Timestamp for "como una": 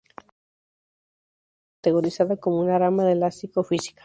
2.37-2.79